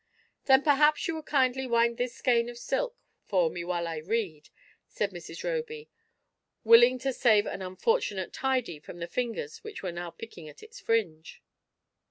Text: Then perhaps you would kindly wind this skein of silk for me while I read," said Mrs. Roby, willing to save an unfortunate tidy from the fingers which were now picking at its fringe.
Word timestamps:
Then 0.45 0.63
perhaps 0.63 1.07
you 1.07 1.13
would 1.13 1.27
kindly 1.27 1.67
wind 1.67 1.99
this 1.99 2.15
skein 2.15 2.49
of 2.49 2.57
silk 2.57 2.95
for 3.27 3.51
me 3.51 3.63
while 3.63 3.87
I 3.87 3.97
read," 3.97 4.49
said 4.87 5.11
Mrs. 5.11 5.43
Roby, 5.43 5.91
willing 6.63 6.97
to 6.97 7.13
save 7.13 7.45
an 7.45 7.61
unfortunate 7.61 8.33
tidy 8.33 8.79
from 8.79 8.97
the 8.97 9.05
fingers 9.05 9.63
which 9.63 9.83
were 9.83 9.91
now 9.91 10.09
picking 10.09 10.49
at 10.49 10.63
its 10.63 10.79
fringe. 10.79 11.43